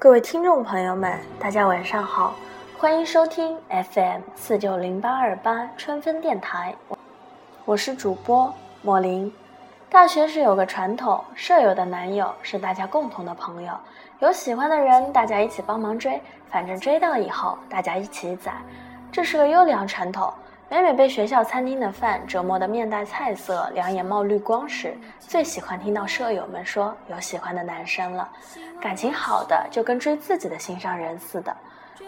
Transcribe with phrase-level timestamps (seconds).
[0.00, 2.36] 各位听众朋友们，大家晚上好，
[2.78, 6.72] 欢迎收听 FM 四九零八二八春分电台，
[7.64, 9.32] 我是主播莫林。
[9.90, 13.72] 大学时有个传统，舍友的男友是大家共同的朋友，
[14.20, 18.52] 有喜欢的人，大家一起帮忙追，反正追到以后，大家一起宰，
[19.10, 20.32] 这是个优良传统。
[20.70, 28.28] 每每被学校餐厅的饭折磨得面带菜色、两眼冒绿光时，最喜欢听到舍友们说有喜欢的男生了，
[28.78, 31.56] 感情好的就跟追自己的心上人似的。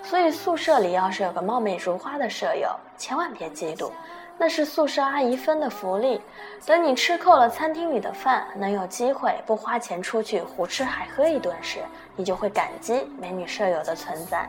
[0.03, 2.69] 所以宿舍里要是有个貌美如花的舍友，
[2.99, 3.91] 千万别嫉妒，
[4.37, 6.21] 那是宿舍阿姨分的福利。
[6.67, 11.79] 等你吃够了餐厅里的饭，能有机会不花钱出去胡吃海喝一顿时，
[12.15, 14.47] 你就会感激美女舍友的存在。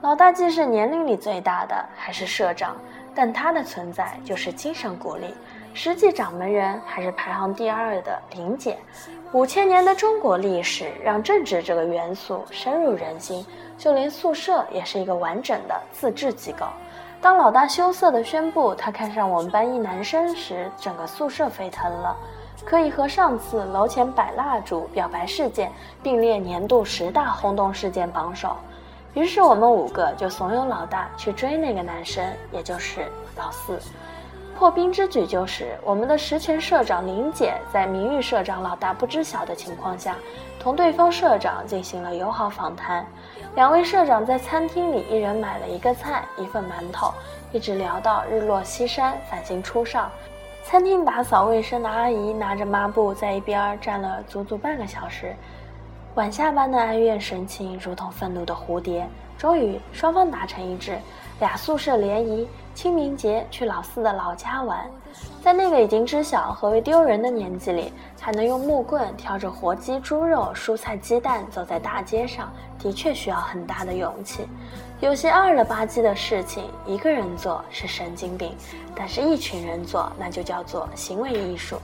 [0.00, 2.74] 老大既是年龄里最大的，还是社长。
[3.14, 5.34] 但他的存在就是精神鼓励。
[5.72, 8.78] 实际掌门人还是排行第二的林姐。
[9.32, 13.44] 五千年的中国历史让政治这个元素深入人心，
[13.76, 16.64] 就连宿舍也是一个完整的自治机构。
[17.20, 22.16] 当老大羞涩地宣布他看上我们班一男生时，整个宿舍沸腾了，
[22.64, 25.72] 可以和上次楼前摆蜡烛表白事件
[26.02, 28.56] 并列年度十大轰动事件榜首。
[29.14, 33.78] 于是我们五个就怂恿老大去追那个男生，也就是老四。
[34.56, 40.14] 破冰之举就是我们的实权社长林姐在名誉社长老大不知晓的情况下，
[40.60, 43.04] 同对方社长进行了友好访谈。
[43.56, 47.12] 两位社长在餐厅里一人买了一个菜一份馒头，
[47.52, 50.10] 一直聊到日落西山，繁星初上。
[50.62, 55.34] 餐厅打扫卫生的阿姨拿着抹布在一边站了足足半个小时。
[56.14, 59.04] 晚下班的哀怨神情，如同愤怒的蝴蝶。
[59.36, 60.96] 终于，双方达成一致，
[61.40, 64.88] 俩宿舍联谊，清明节去老四的老家玩。
[65.42, 74.46] 在那个已经知晓何为丢人的年纪里，还能用木棍挑着活鸡、猪肉、蔬菜、鸡蛋走在大街上，的确需要很大的勇气。
[75.00, 78.56] 有些二了吧唧的事情，一个人做是神经病，
[78.94, 81.76] 但是一群人做，那就叫做行为艺术。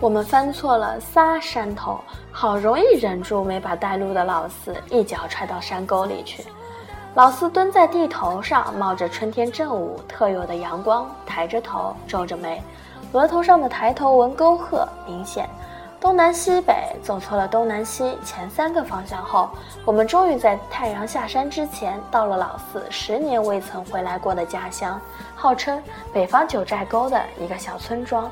[0.00, 2.00] 我们翻错了仨山头，
[2.32, 6.44] 好容易忍住没把带路的老四一脚踹到山沟里去。
[7.14, 12.60] 老四蹲在地头上，冒着春天正午特有的阳光，抬着头，皱着眉，
[13.12, 15.48] 额头上的抬头纹沟壑明显。
[16.00, 19.48] 东南西北走错了东南西前三个方向后，
[19.86, 25.00] 我们终于在太阳下山之前到了老四十年未曾回来过的家乡，
[25.34, 25.80] 号称
[26.12, 28.30] 北方九寨沟的一个小村庄。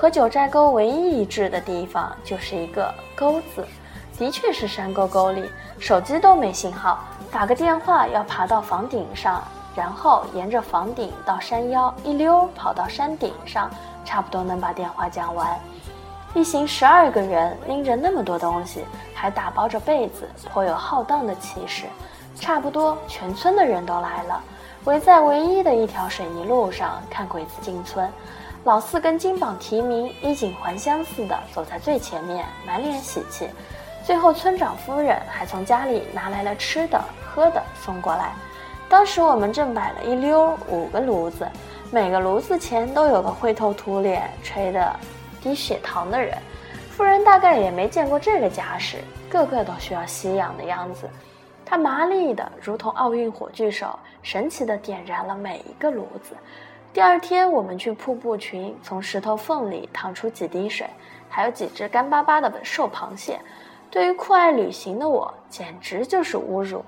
[0.00, 3.66] 和九寨沟唯一一致的地方就是一个“沟”字，
[4.16, 5.50] 的确是山沟沟里，
[5.80, 7.00] 手机都没信号，
[7.32, 9.42] 打个电话要爬到房顶上，
[9.74, 13.68] 然后沿着房顶到山腰，一溜跑到山顶上，
[14.04, 15.58] 差不多能把电话讲完。
[16.32, 21.86] 一行十二个人拎着那么多东西，还打包着被子，颇有浩荡的气势。
[22.36, 24.40] 差不多全村的人都来了，
[24.84, 28.08] 围在唯一的一条水泥路上看鬼子进村。
[28.64, 33.48] 老四跟金榜题名、衣锦还乡似的走在最前面，满脸喜气。
[34.04, 38.32] 最后，村长夫人还从家里拿来了吃的、喝的送过来。
[38.88, 41.46] 当时我们正摆了一溜五个炉子，
[41.90, 44.96] 每个炉子前都有个灰头土脸、吹得
[45.40, 46.36] 低血糖的人。
[46.90, 48.98] 夫人大概也没见过这个架势，
[49.30, 51.08] 个个都需要吸氧的样子。
[51.64, 56.34] 她麻利的如同奥运火炬手，神奇的点燃了每一个炉子。
[56.92, 60.88] 第二天，我们去瀑布群，从石头缝里淌出几滴水，
[61.28, 63.38] 还有几只干巴巴的瘦螃蟹。
[63.90, 66.84] 对于酷爱旅行的我，简直就是侮辱。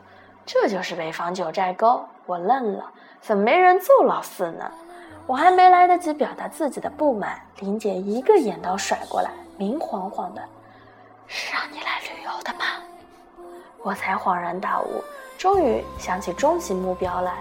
[0.46, 2.90] 这就是北方九寨沟，我愣了，
[3.20, 4.70] 怎么没人揍老四呢？
[5.26, 10.42] 我还没来得及表达自己的不满，林姐一个眼刀甩过来，明晃晃的
[11.28, 12.64] ：“是让你来旅游的吗？”
[13.84, 15.04] 我才恍然大悟，
[15.38, 17.34] 终于想起终极目标来。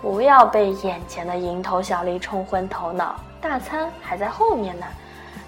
[0.00, 4.86] 不要被眼前的蝇头小利冲昏头脑，大餐还在后面呢。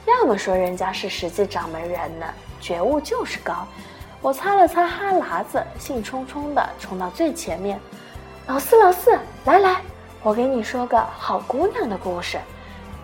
[0.06, 2.26] 要么说人家是实际掌门人呢，
[2.60, 3.66] 觉悟就是高。
[4.20, 7.80] 我擦了擦哈喇子，兴冲冲地冲到最前面。
[8.46, 9.80] 老四，老四，来来，
[10.22, 12.38] 我给你说个好姑娘的故事。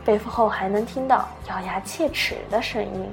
[0.05, 3.11] 背后还能听到咬牙切齿的声音。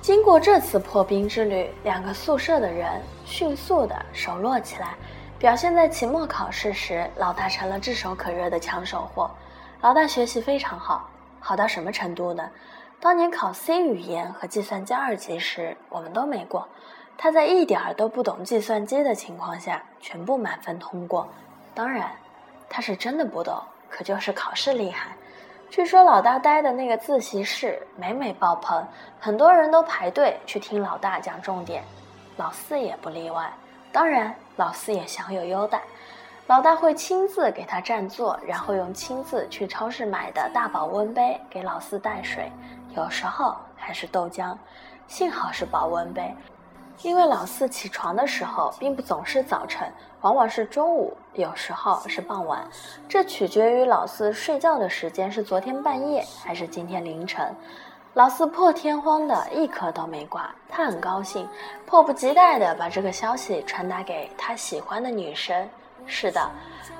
[0.00, 4.94] 经过这次破冰之旅，两个宿舍的人迅速地熟络起来。
[5.38, 9.30] 表现在期末考试时，老大成了炙手可热的抢手货。
[9.80, 11.08] 老大学习非常好，
[11.38, 12.50] 好到什么程度呢？
[12.98, 16.66] 当年考 C 语言和计算机二级时，我们都没过。
[17.16, 21.28] 他在一点儿都不懂计算机的情况下，全部满分通过。
[21.72, 22.10] 当然，
[22.68, 25.12] 他是真的不懂，可就是考试厉害。
[25.70, 28.84] 据说老大待的那个自习室每每爆棚，
[29.20, 31.84] 很多人都排队去听老大讲重点，
[32.38, 33.48] 老四也不例外。
[33.92, 35.80] 当然，老四也享有优待。
[36.46, 42.50] 老大会亲自给他占座，然后用亲自去超市买的大保温杯给老四带水，
[42.96, 44.56] 有时候还是豆浆。
[45.06, 46.34] 幸好是保温杯，
[47.02, 52.66] 因为老四起床的时候并不总是早晨，往往是中午，有时候是傍晚，
[53.08, 57.54] 这取决于老四睡觉的时间是昨天半夜还是今天凌晨。
[58.14, 61.46] 老四破天荒的一颗都没挂，他很高兴，
[61.86, 65.68] 迫不及待地把这个消息传达给他喜欢的女神。
[66.06, 66.50] 是的，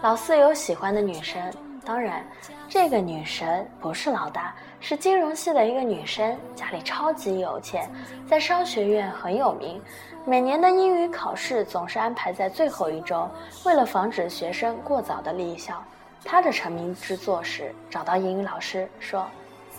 [0.02, 1.52] 老四有喜欢的女神，
[1.84, 2.24] 当然，
[2.68, 7.90] 这个女神不是老大，是金融系的一个女生，家里超级有钱，
[8.28, 9.80] 在商学院很有名。
[10.26, 13.28] 每年的英语考试总是安排在最后一周，
[13.64, 15.82] 为了防止学生过早的离校。
[16.22, 19.26] 她的成名之作是找到英语老师说：“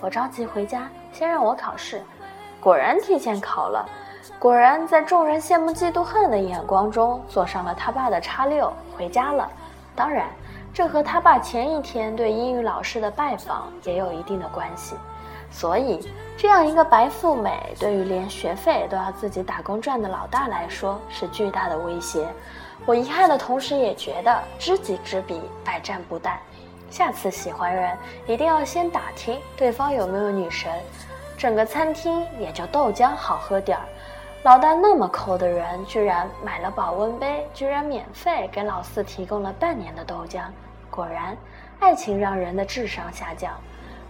[0.01, 2.01] 我着急回家，先让我考试。”
[2.61, 3.87] 果然提前考了。
[4.37, 9.49] 果然，在众人羡慕、嫉妒、恨的眼光中，坐上了他爸的叉六，回家了。
[9.95, 10.27] 当然，
[10.73, 14.95] 这和他爸前一天对英语老师的拜访也有一定的关系。
[15.51, 22.27] 所以，这样一个白富美，对于连学费都要自己打工赚的老大来说，是巨大的威胁。
[22.85, 26.33] 我遗憾的同时，也觉得知己知彼，百战不殆。
[26.89, 30.71] 下次喜欢人，一定要先打听对方有没有女神，
[31.37, 33.83] 整个餐厅也就豆浆好喝点儿。
[34.43, 40.43] 老大那么抠的人，居然买了保温杯，居然免费给老四提供了半年的豆浆。
[40.89, 41.37] 果然，
[41.79, 43.53] 爱情让人的智商下降。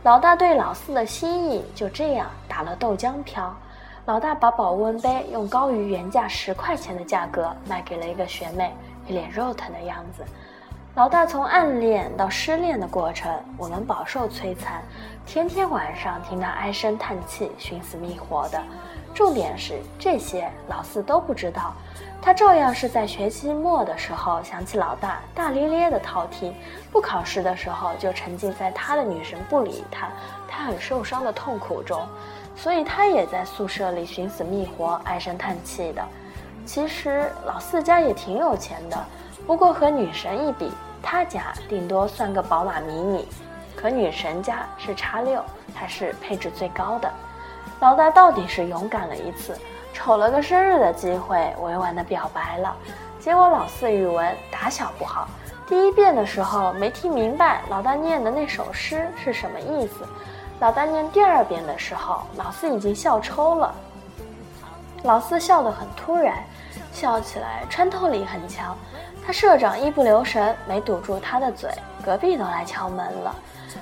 [0.03, 3.53] 老大对老四的心意就这样打了豆浆漂。
[4.05, 8.73] 老大把保温杯用高于原价十块钱的价格卖给了一个学妹，
[9.07, 10.23] 一脸肉疼的样子。
[10.99, 14.83] 老大从暗恋到失恋的过程，我们饱受摧残，
[15.25, 18.61] 天天晚上听他唉声叹气、寻死觅活的。
[19.13, 21.73] 重点是这些老四都不知道，
[22.21, 26.53] 他照样是在学期末的时候想起老大大咧咧的套题，
[26.91, 30.09] 不考试的时候就沉浸在他的女神不理他，
[30.49, 32.05] 他很受伤的痛苦中，
[32.57, 36.03] 所以他也在宿舍里寻死觅活、唉声叹气的。
[36.65, 38.97] 其实老四家也挺有钱的，
[39.47, 40.69] 不过和女神一比，
[41.01, 43.27] 他家顶多算个宝马迷你，
[43.75, 45.43] 可女神家是叉六，
[45.73, 47.11] 还是配置最高的。
[47.79, 49.57] 老大到底是勇敢了一次，
[49.93, 52.75] 瞅了个生日的机会，委婉的表白了。
[53.19, 55.27] 结果老四语文打小不好，
[55.67, 60.07] 第一遍的时候没听明白老大念的那首诗是什么意思。
[60.59, 63.73] 老大念第二遍的时候，老四已经笑抽了。
[65.03, 66.43] 老四笑得很突然，
[66.91, 68.77] 笑起来穿透力很强。
[69.29, 71.69] 他社长一不留神没堵住他的嘴，
[72.03, 73.35] 隔壁都来敲门了。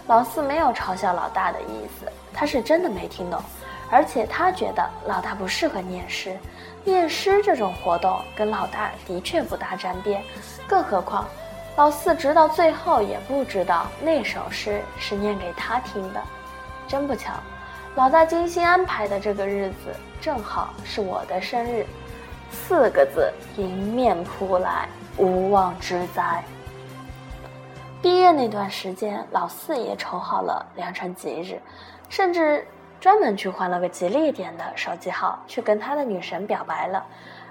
[0.06, 3.42] 老四没有嘲笑老大的意思，他是真的没听懂。
[3.90, 6.38] 而且他觉得老大不适合念诗，
[6.84, 10.22] 念诗这种活动跟老大的确不大沾边，
[10.68, 11.26] 更何况
[11.78, 16.22] 老四直到最后也不知道那首诗是念给他听的。
[16.90, 17.32] 真不巧，
[17.96, 21.86] 老大精心安排的这个日子正好是我的生日，
[22.52, 26.44] 四个字迎面扑来，无妄之灾。
[28.02, 31.60] 毕业那段时间，老四也筹好了良辰吉日，
[32.10, 32.66] 甚至。
[33.00, 37.06] 专门去换了个吉利点的手机号，去跟他的女神表白了。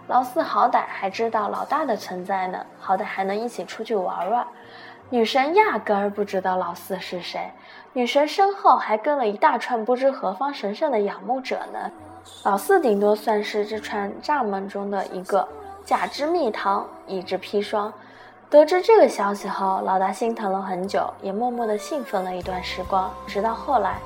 [0.09, 4.45] 老四好歹还知道老大的存在呢，好歹还能一起出去玩玩。
[5.09, 7.49] 女神压根儿不知道老四是谁，
[7.93, 11.93] 女神身后还跟了一大串不知何方神圣的仰慕者呢。
[12.43, 15.49] 老四顶多算是这串蚱蜢中的一个，
[15.87, 17.93] 假之蜜糖，乙之砒霜。
[18.51, 23.99] 得知这个消息后，老大心疼了很久，也默默的兴奋了一段时光，直到后来。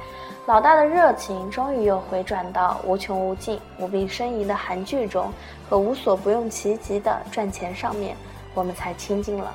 [0.44, 5.32] 老大的热情终于又回转到无穷无尽、无病呻吟的韩剧中
[5.70, 8.14] 和无所不用其极的赚钱上面，
[8.52, 9.50] 我们才亲近了。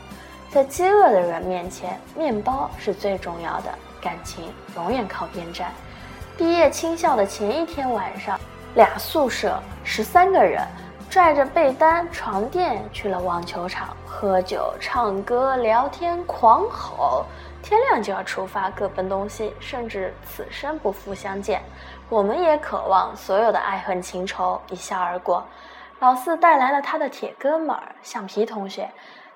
[0.50, 3.70] 在饥饿的人面前，面包是最重要的，
[4.01, 5.72] 感情永远靠边站。
[6.36, 8.39] 毕业清校的前一天晚上，
[8.74, 10.63] 俩宿舍十三个人
[11.10, 17.26] 拽着被单、床垫去了网球场，喝酒、唱歌、聊天、狂吼。
[17.64, 21.62] 天亮就要出发，各奔东西，甚至此生不复相见。
[22.10, 25.44] 我们也渴望所有的爱恨情仇一笑而过。
[26.00, 28.88] 老四带来了他的铁哥们儿橡皮同学。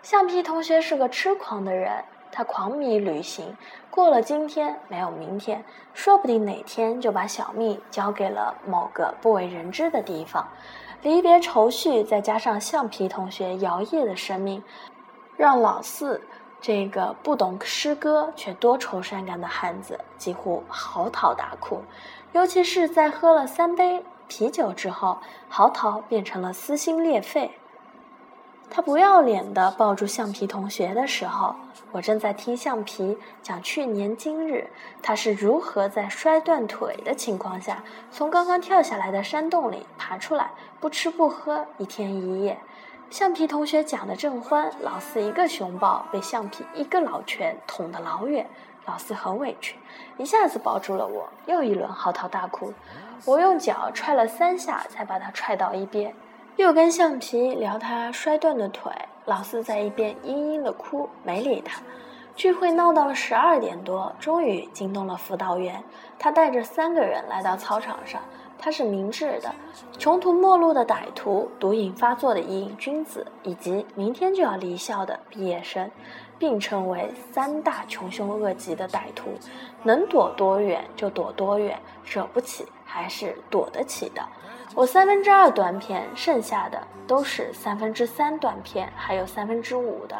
[0.04, 1.92] 橡皮同学是个痴狂的人，
[2.32, 3.56] 他狂迷旅行。
[3.90, 10.48] 过了今天没有明天，说不定哪天就把小命交给了某个不为人知的地方。
[11.02, 14.64] 离别愁绪，再加上橡皮同学摇曳的生命，
[15.38, 16.22] 让老四。
[16.62, 21.82] 这个不懂诗歌却多愁善感的汉子几乎嚎啕大哭，
[22.34, 27.50] 尤其是在喝了三杯啤酒之后，嚎啕变成了撕心裂肺。
[28.72, 31.56] 他不要脸地抱住橡皮同学的时候，
[31.92, 34.70] 我正在听橡皮讲去年今日
[35.02, 42.60] 他是如何在摔断腿的情况下，从刚刚跳下来的山洞里爬出来，不吃不喝一天一夜。
[43.10, 48.48] 橡皮同学讲得正欢，老四一个熊抱被橡皮一个老拳捅得老远，
[48.86, 49.76] 老四很委屈，
[50.18, 52.72] 一下子抱住了我，又一轮嚎啕大哭。
[53.26, 56.14] 我用脚踹了三下，才把他踹到一边。
[56.60, 58.92] 又跟橡皮聊他摔断的腿，
[59.24, 61.82] 老四在一边嘤嘤的哭，没理他。
[62.36, 65.82] 聚会闹到了十二点多，终于惊动了辅导员。
[66.20, 68.22] 他带着三个人来到操场上。
[68.58, 69.56] 他是明智的，
[69.98, 75.90] 穷途末路的歹徒，毒瘾发作的瘾君子，以及明天就要离校的毕业生，
[76.38, 79.30] 并称为三大穷凶恶极的歹徒。
[79.84, 84.22] 能躲多远就躲多远，惹不起还是躲得起的。
[84.76, 90.16] 我三分之二断片，剩下的都是三分之三断片，还有三分之五的。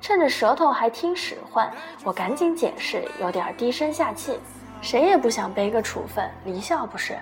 [0.00, 1.70] 趁着舌头还听使唤，
[2.02, 4.38] 我赶紧解释，有点低声下气。
[4.82, 7.16] 谁也不想背个处分，离校不是？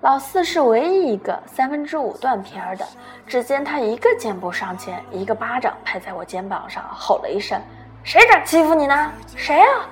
[0.00, 2.86] 老四是唯一一个三分之五断片儿的。
[3.26, 7.60] 只见他一个箭步上前，一个巴掌拍在我肩膀上，吼了一声
[8.02, 9.12] ：“谁敢欺负你呢？
[9.36, 9.86] 谁啊？”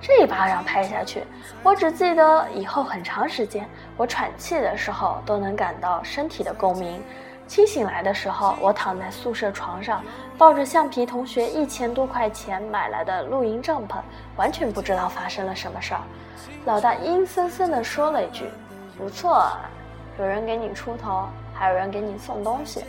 [0.00, 1.22] 这一巴掌拍下去，
[1.62, 7.02] 我只记得以后很长时间，我喘气的时候都能感到身体的共鸣。
[7.46, 10.02] 清醒来的时候，我躺在宿舍床上，
[10.38, 13.96] 抱着橡皮同学一千多块钱买来的露营帐篷，
[14.36, 16.00] 完全不知道发生了什么事儿。
[16.64, 18.48] 老大阴森森地说了一句
[18.96, 19.50] ：“不错，
[20.18, 22.84] 有人给你出头，还有人给你送东西。”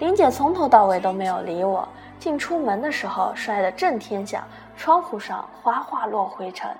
[0.00, 1.86] 林姐从头到尾都没有理我。
[2.22, 4.44] 进出门的时候摔得震天响，
[4.76, 6.70] 窗户上哗哗落灰尘。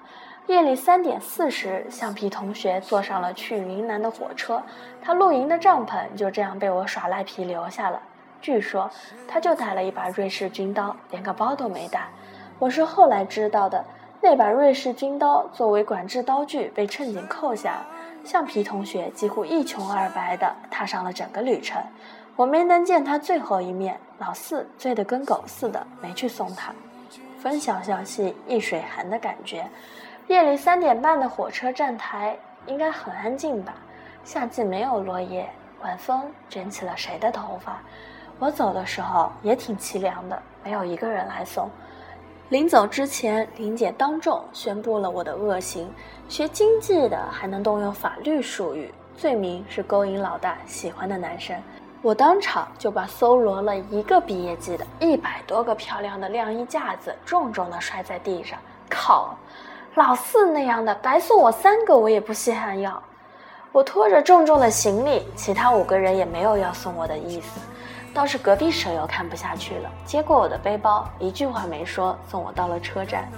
[0.47, 4.63] 夜里三点四十，橡皮同学坐上了去云南的火车，
[5.03, 8.01] 他露营的帐篷就这样被我耍赖皮留下了。
[8.41, 8.89] 据说
[9.27, 12.07] 他就带了一把瑞士军刀，连个包都没带。
[12.61, 13.85] 我是后来知道的，
[14.21, 17.85] 那把瑞士军刀作为管制刀具被乘警扣下，
[18.23, 21.83] 橡皮同学几乎一穷二白地踏上了整个旅程。
[22.35, 26.73] 我没能见他最后一面，老四醉得跟狗似的，没去送他。
[27.39, 29.69] 风萧萧兮易水寒的感觉。
[30.29, 32.37] 夜里三点半的火车站台
[32.67, 33.75] 应该很安静吧？
[34.25, 35.49] 夏季没有落叶，
[35.83, 37.83] 晚风卷起了谁的头发？
[38.39, 41.69] 我走的时候也挺凄凉的，没有一个人来送。
[42.49, 45.93] 临走之前，林姐当众宣布了我的恶行：
[46.29, 51.61] 学经济的还能动用法律术语，罪名是勾引老大喜欢的男生。
[52.02, 58.59] 我当场就把搜罗了一个毕业季的一百多个漂亮的晾衣架子重重的摔在地上。
[58.90, 59.37] 靠，
[59.94, 63.00] 老四那样的白送我三个我也不稀罕要。
[63.71, 67.61] 我拖着重重的行李，其他五个人也没有要送我的意思。
[68.12, 73.28] 倒是隔壁舍友看不下去了，接过我的背包，一句话没说，送我到了车站。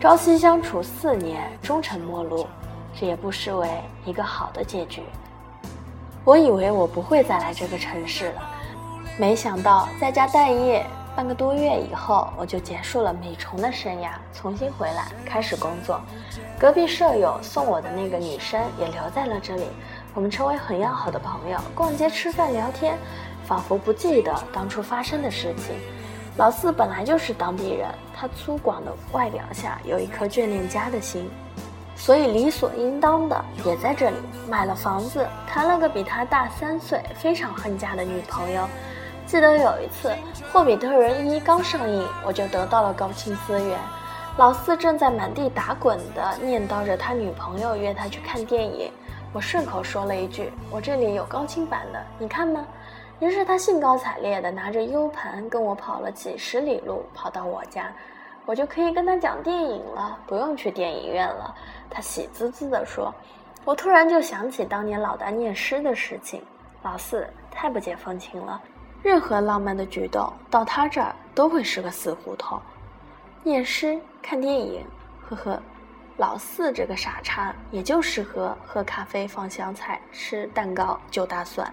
[0.00, 2.44] 朝夕相处四年，终成陌路，
[2.92, 3.68] 这也不失为
[4.04, 5.04] 一个好的结局。
[6.24, 8.42] 我以为我不会再来这个城市了，
[9.18, 10.84] 没想到在家待业
[11.16, 16.00] 半个多月以后，我就结束了美虫的生涯，重新回来开始工作。
[16.58, 19.64] 隔壁舍友送我的那个女生也留在了这里，
[20.12, 22.98] 我们成为很要好的朋友，逛街、吃饭、聊天，
[23.46, 25.74] 仿佛不记得当初发生的事情。
[26.36, 31.30] 老四本来就是当地人，他粗犷的外表下有一颗眷恋家的心。
[32.00, 34.16] 所以理所应当的也在这里
[34.48, 38.66] 买了房子，谈了个比他大三岁、非常恨嫁的女朋友。
[39.26, 40.08] 记得有一次
[40.50, 43.78] 《霍比特人一》刚上映，我就得到了高清资源。
[44.38, 48.90] 老四正在满地打滚的念叨着他女朋友约他去看电影，
[49.34, 52.64] 我顺口说了一句：“我这里有高清版的，你看吗？”
[53.20, 57.92] 于是他兴高采烈地拿着 U 盘跟我跑了几十里路，跑到我家。
[58.50, 61.54] 我就可以跟他讲电影了，不用去电影院了。
[61.88, 63.14] 他喜滋滋地说
[63.64, 66.42] ：“我突然就想起当年老大念诗的事情。
[66.82, 68.60] 老四太不解风情了，
[69.04, 72.60] 任何浪漫的举动到他这儿都会是个死胡同。
[73.44, 74.84] 念诗、看电影，
[75.28, 75.62] 呵呵，
[76.16, 81.72] 老四这个傻叉也就适合喝咖啡、放香菜、吃蛋糕、就大蒜。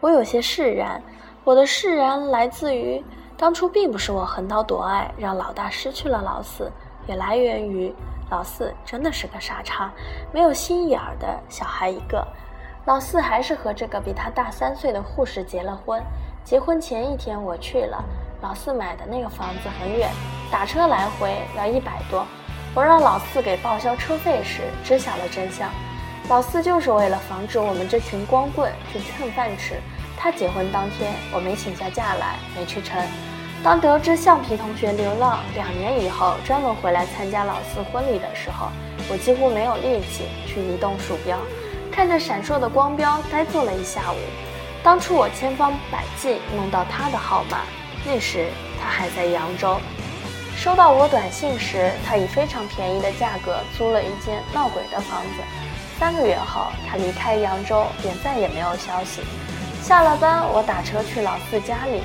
[0.00, 1.02] 我有些释然，
[1.44, 3.04] 我的释然来自于。”
[3.40, 6.70] 当初并不是我横刀夺爱让老大失去了老四，
[7.06, 7.90] 也来源于
[8.28, 9.90] 老四真的是个傻叉，
[10.30, 12.22] 没有心眼儿的小孩一个。
[12.84, 16.02] 老四还是和这个比他大三岁的护士结了婚。
[16.44, 18.04] 结婚前一天我去了，
[18.42, 20.10] 老四买的那个房子很远，
[20.52, 22.26] 打车来回要一百多。
[22.74, 25.66] 我让老四给报销车费时，知晓了真相。
[26.28, 29.80] 老四就是为了防止我们这群光棍去蹭饭吃。
[30.22, 33.02] 他结婚当天，我没请下假来，没去成。
[33.64, 38.68] 当得知橡皮同学流浪两年以后专门回来参加老四婚礼的时候，
[39.08, 41.38] 我几乎没有力气去移动鼠标，
[41.90, 44.16] 看着闪烁的光标呆坐了一下午。
[44.82, 47.60] 当初我千方百计弄到他的号码，
[48.04, 48.48] 那时
[48.78, 49.78] 他还在扬州。
[50.54, 55.42] 收到我短信时，他以非常便宜的价格租了一间闹鬼的房子。
[55.98, 59.22] 三个月后，他离开扬州，便再也没有消息。
[59.82, 62.02] 下了班，我打车去老四家里，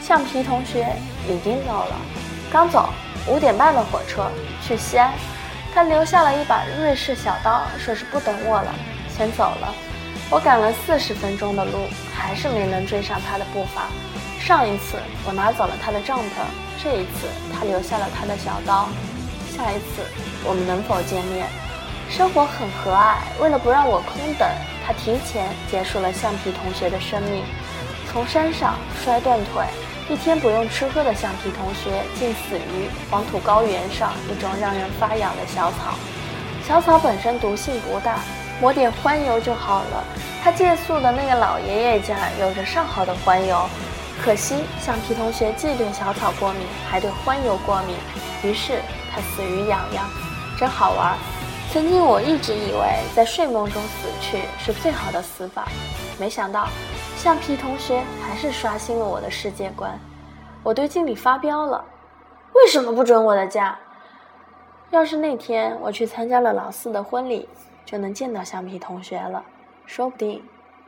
[0.00, 0.86] 橡皮同学
[1.28, 1.96] 已经走了，
[2.52, 2.90] 刚走，
[3.26, 4.30] 五点半的火车
[4.62, 5.12] 去西安。
[5.74, 8.74] 他留下了一把瑞士小刀，说是不等我了，
[9.16, 9.74] 先走了。
[10.30, 13.86] 我赶了四十分钟的路，还是没能追上他的步伐。
[14.38, 16.22] 上一次我拿走了他的帐篷，
[16.82, 18.88] 这一次他留下了他的小刀。
[19.56, 20.02] 下一次
[20.44, 21.46] 我们能否见面？
[22.08, 24.48] 生活很和蔼，为了不让我空等，
[24.92, 27.42] 提前结束了橡皮同学的生命。
[28.10, 29.64] 从山上摔断腿，
[30.08, 35.94] 一天不用吃喝的橡皮同学，竟死于黄土高原上一种让人发痒的小草。
[36.66, 38.18] 小草本身毒性不大。
[38.60, 40.04] 抹点欢油就好了。
[40.44, 43.66] 他借宿的那个老爷爷家有着上好的欢油，
[44.22, 47.96] 可惜橡皮同学既对小草过敏，还对欢油过敏，
[48.42, 50.06] 于是他死于痒痒，
[50.58, 51.16] 真好玩。
[51.72, 55.68] 曾经我一直以为在睡梦中死去是最好的死法，
[56.18, 56.66] 没想到
[57.16, 59.96] 橡皮同学还是刷新了我的世界观。
[60.64, 61.84] 我对经理发飙了，
[62.54, 63.78] 为什么不准我的假？
[64.90, 67.48] 要是那天我去参加了老四的婚礼。
[67.86, 69.42] 就能见到橡皮同学了，
[69.84, 70.40] 说不定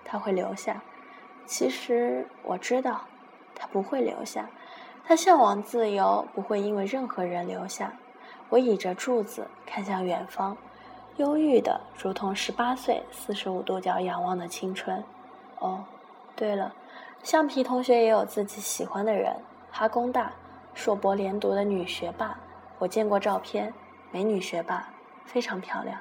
[0.04, 0.80] 他会留下。
[1.46, 3.00] 其实我知道，
[3.56, 4.48] 他不会留下。
[5.04, 7.92] 他向往自由，不会因为任何人留下。
[8.50, 10.56] 我倚着柱子看向远方，
[11.16, 15.02] 忧郁的如同十八岁四十五度角仰望的青春。
[15.58, 15.84] 哦，
[16.34, 16.74] 对了，
[17.22, 19.36] 橡皮同学也有自己喜欢的人，
[19.70, 20.32] 哈工大
[20.74, 22.38] 硕博连读的女学霸，
[22.78, 23.72] 我见过照片，
[24.10, 24.88] 美女学霸，
[25.26, 26.00] 非常漂亮。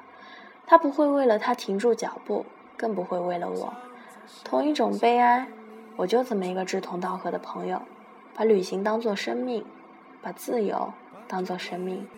[0.66, 2.46] 她不会为了他停住脚步，
[2.76, 3.72] 更不会为了我。
[4.42, 5.46] 同一种悲哀，
[5.96, 7.82] 我就这么一个志同道合的朋友，
[8.34, 9.64] 把旅行当作生命，
[10.22, 10.90] 把自由
[11.28, 12.08] 当作生命。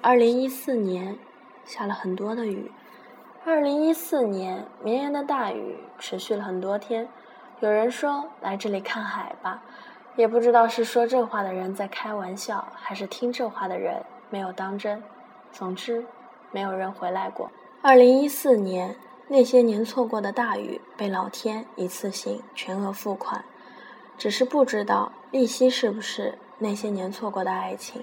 [0.00, 1.16] 二零一四年
[1.64, 2.70] 下了很多的雨，
[3.44, 7.08] 二零一四年绵延的大雨持续了很多天。
[7.60, 9.62] 有人说来这里看海吧，
[10.16, 15.02] 也不知道是说这话的人在开玩笑，还是听这话的人没有当真。
[15.52, 16.04] 总之，
[16.50, 17.50] 没有人回来过。
[17.80, 18.96] 二零一四年，
[19.28, 23.44] 那些年错过的大雨被老天一次性全额付款，
[24.18, 28.02] 只是不知道利息是不是那些年错过的爱情。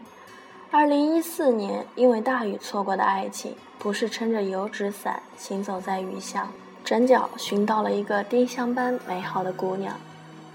[0.71, 6.47] 二零一四年，因为大雨错过的爱情，不是撑着油纸伞行走在雨巷，
[6.85, 9.95] 转角寻到了一个丁香般美好的姑娘。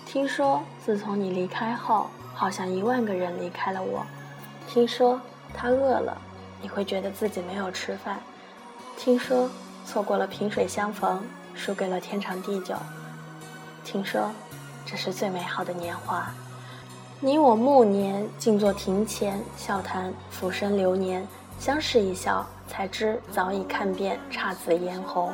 [0.07, 4.07] 听说自从你离开后，好像一万个人离开了我。
[4.69, 5.21] 听说
[5.53, 6.17] 他饿了，
[6.63, 8.21] 你会觉得自己没有吃饭。
[8.97, 9.51] 听说
[9.85, 11.21] 错过了萍水相逢，
[11.57, 12.77] 输给了天长地久。
[13.83, 14.31] 听说
[14.87, 16.33] 这是最美好的年华。
[17.21, 21.27] 你我暮年静坐庭前，笑谈浮生流年。
[21.59, 25.33] 相视一笑，才知早已看遍姹紫嫣红。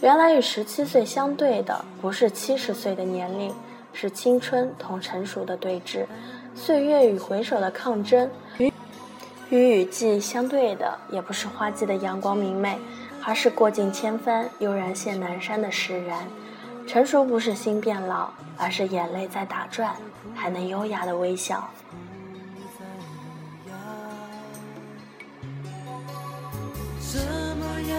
[0.00, 3.54] 原来与十七岁相对的，不是七十岁的年龄，
[3.92, 6.06] 是青春同成熟的对峙，
[6.54, 8.28] 岁月与回首的抗争。
[8.58, 8.72] 与
[9.50, 12.76] 与雨季相对的，也不是花季的阳光明媚，
[13.24, 16.26] 而是过尽千帆，悠然见南山的释然。
[16.90, 19.94] 成熟不是心变老，而是眼泪在打转，
[20.34, 21.70] 还能优雅的微笑。
[27.00, 27.16] 什
[27.54, 27.96] 么样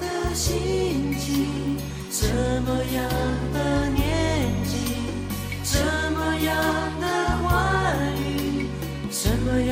[0.00, 1.78] 的心情？
[2.10, 2.26] 什
[2.62, 3.08] 么样
[3.54, 4.96] 的年纪？
[5.62, 5.78] 什
[6.10, 6.52] 么样
[7.00, 7.06] 的
[7.44, 8.66] 话语？
[9.08, 9.71] 什么样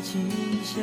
[0.00, 0.28] 清
[0.64, 0.76] 香。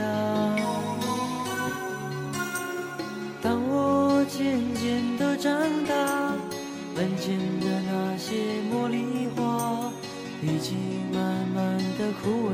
[3.41, 5.51] 当我渐渐的长
[5.85, 5.93] 大，
[6.95, 9.91] 门前的那些茉莉花
[10.41, 10.77] 已经
[11.11, 12.53] 慢慢的枯萎，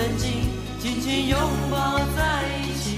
[0.00, 1.38] 曾经紧紧拥
[1.70, 2.96] 抱在一起。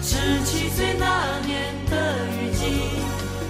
[0.00, 2.62] 十七岁那年的雨季，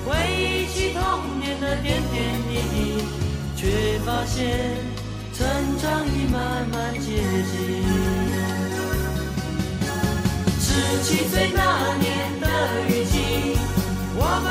[0.04, 3.04] 回忆起童年的点点滴滴，
[3.54, 4.74] 却发现
[5.32, 5.46] 成
[5.80, 7.52] 长已慢慢接近。
[10.58, 10.66] 十
[11.04, 12.48] 七岁那年的
[12.88, 13.56] 雨季，
[14.16, 14.50] 我们